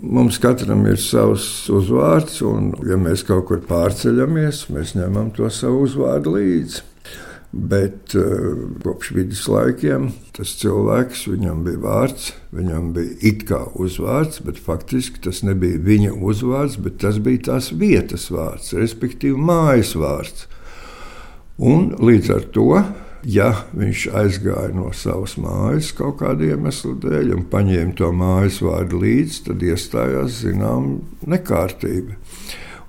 [0.00, 5.82] Mums katram ir savs uzvārds, un, ja mēs kaut kur pārceļamies, mēs ņemam to savu
[5.84, 6.80] uzvārdu līdzi.
[7.52, 14.56] Bet uh, kopš viduslaikiem tas cilvēks, viņam bija vārds, viņam bija it kā uzvārds, bet
[14.56, 20.46] faktiski tas nebija viņa uzvārds, bet tas bija tās vietas vārds, respektīvi mājas vārds.
[21.60, 22.70] Un līdz ar to
[23.24, 29.02] ja viņš aizgāja no savas mājas kaut kāda iemesla dēļ un paņēma to mājas vārdu
[29.02, 32.18] līdzi, tad iestājās zināma nekārtība.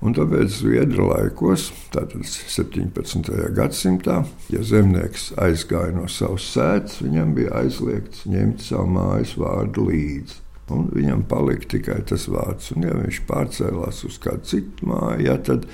[0.04, 3.32] Un tāpēc Zviedru laikos, tātad 17.
[3.56, 4.18] gadsimtā,
[4.52, 10.88] ja zemnieks aizgāja no savas sēdes, viņam bija aizliegts ņemt savu mājas vārdu līdzi un
[10.94, 12.72] viņam palika tikai tas vārds.
[12.76, 15.66] Un, ja viņš pārcēlās uz kādu citu māju, ja, tad,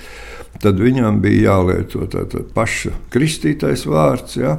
[0.62, 4.56] tad viņam bija jālieto tātad paša kristītais vārds ja,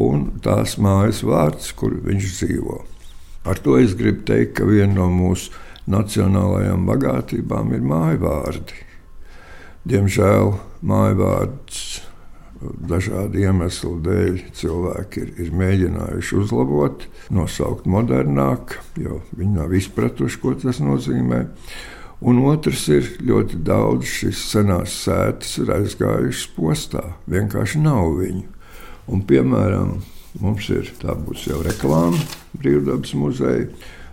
[0.00, 2.78] un tās mājas vārds, kur viņš dzīvo.
[3.48, 5.52] Ar to es gribu teikt, ka viena no mūsu
[5.90, 8.84] nacionālajām bagātībām ir māju vārdi.
[9.88, 10.52] Diemžēl
[10.84, 11.79] māju vārds
[12.60, 20.54] dažādu iemeslu dēļ cilvēki ir, ir mēģinājuši uzlabot, nosaukt modernāk, jo viņi nav izpratuši, ko
[20.60, 21.46] tas nozīmē.
[22.20, 27.04] Un otrs ir ļoti daudz šīs senās sēdes ir aizgājušas postā.
[27.32, 28.44] Vienkārši nav viņu.
[29.10, 29.96] Un, piemēram,
[30.42, 32.20] mums ir tā būs jau reklāma
[32.60, 33.70] Brīvdabas muzeja.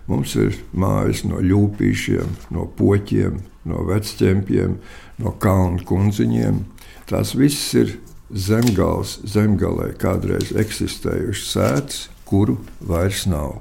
[0.08, 4.78] Mums ir mājas no ļūpīšiem, no poķiem, no vecķempiem,
[5.20, 6.62] no kalnu kundziņiem.
[7.12, 7.92] Tās visas ir
[8.28, 13.60] zemgāles zemgalē kādreiz eksistējušas sēdes, kuru vairs nav.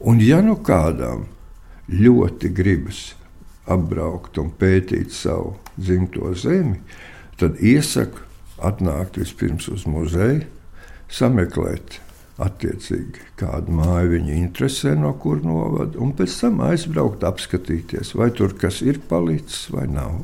[0.00, 1.26] Un ja nu kādam
[1.90, 3.10] ļoti gribas
[3.70, 6.80] apbraukt un pētīt savu dzimto zemi,
[7.38, 8.26] tad iesaku
[8.60, 10.44] atnākt vispirms uz muzeju,
[11.10, 12.00] sameklēt
[12.40, 18.56] attiecīgi kādu māju viņa interesē, no kur novada, un pēc tam aizbraukt, apskatīties, vai tur
[18.58, 20.22] kas ir palicis vai nav.